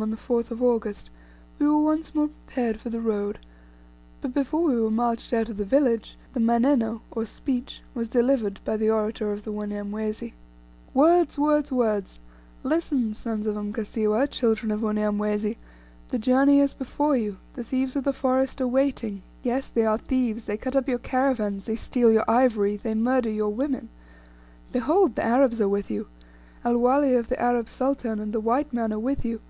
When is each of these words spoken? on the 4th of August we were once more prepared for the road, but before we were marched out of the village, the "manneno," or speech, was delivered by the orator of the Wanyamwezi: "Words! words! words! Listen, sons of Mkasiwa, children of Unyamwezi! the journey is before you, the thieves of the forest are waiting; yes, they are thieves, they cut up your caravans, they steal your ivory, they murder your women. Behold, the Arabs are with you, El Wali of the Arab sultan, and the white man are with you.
on 0.00 0.10
the 0.10 0.16
4th 0.16 0.52
of 0.52 0.62
August 0.62 1.10
we 1.58 1.66
were 1.66 1.82
once 1.82 2.14
more 2.14 2.28
prepared 2.28 2.78
for 2.78 2.88
the 2.88 3.00
road, 3.00 3.36
but 4.20 4.32
before 4.32 4.60
we 4.62 4.80
were 4.80 4.92
marched 4.92 5.32
out 5.32 5.48
of 5.48 5.56
the 5.56 5.64
village, 5.64 6.16
the 6.34 6.38
"manneno," 6.38 7.00
or 7.10 7.24
speech, 7.26 7.82
was 7.96 8.06
delivered 8.06 8.60
by 8.64 8.76
the 8.76 8.88
orator 8.88 9.32
of 9.32 9.42
the 9.42 9.50
Wanyamwezi: 9.52 10.34
"Words! 10.94 11.36
words! 11.36 11.72
words! 11.72 12.20
Listen, 12.62 13.12
sons 13.12 13.44
of 13.48 13.56
Mkasiwa, 13.56 14.30
children 14.30 14.70
of 14.70 14.82
Unyamwezi! 14.84 15.56
the 16.10 16.18
journey 16.20 16.60
is 16.60 16.74
before 16.74 17.16
you, 17.16 17.36
the 17.54 17.64
thieves 17.64 17.96
of 17.96 18.04
the 18.04 18.12
forest 18.12 18.60
are 18.60 18.68
waiting; 18.68 19.22
yes, 19.42 19.68
they 19.68 19.84
are 19.84 19.98
thieves, 19.98 20.44
they 20.44 20.56
cut 20.56 20.76
up 20.76 20.86
your 20.88 21.00
caravans, 21.00 21.64
they 21.66 21.74
steal 21.74 22.12
your 22.12 22.30
ivory, 22.30 22.76
they 22.76 22.94
murder 22.94 23.30
your 23.30 23.50
women. 23.50 23.88
Behold, 24.70 25.16
the 25.16 25.24
Arabs 25.24 25.60
are 25.60 25.68
with 25.68 25.90
you, 25.90 26.06
El 26.64 26.76
Wali 26.78 27.16
of 27.16 27.26
the 27.28 27.42
Arab 27.42 27.68
sultan, 27.68 28.20
and 28.20 28.32
the 28.32 28.38
white 28.38 28.72
man 28.72 28.92
are 28.92 28.98
with 29.00 29.24
you. 29.24 29.40